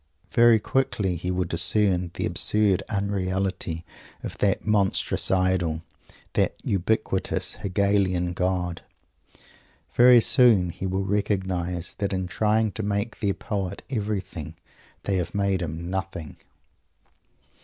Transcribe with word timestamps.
Very 0.31 0.59
quickly 0.59 1.15
he 1.15 1.29
will 1.29 1.43
discern 1.45 2.09
the 2.15 2.25
absurd 2.25 2.81
unreality 2.89 3.85
of 4.23 4.35
that 4.39 4.65
monstrous 4.65 5.29
Idol, 5.29 5.83
that 6.33 6.55
ubiquitous 6.63 7.57
Hegelian 7.61 8.33
God. 8.33 8.81
Very 9.93 10.19
soon 10.19 10.71
he 10.71 10.87
will 10.87 11.05
recognize 11.05 11.93
that 11.99 12.13
in 12.13 12.25
trying 12.25 12.71
to 12.71 12.81
make 12.81 13.19
their 13.19 13.35
poet 13.35 13.83
everything 13.91 14.55
they 15.03 15.17
have 15.17 15.35
made 15.35 15.61
him 15.61 15.87
nothing. 15.87 16.37